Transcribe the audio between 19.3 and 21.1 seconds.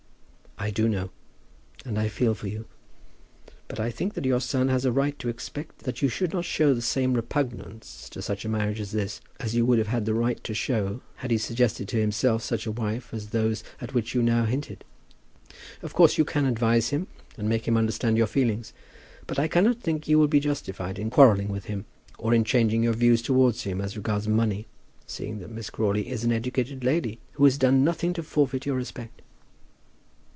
I cannot think you will be justified in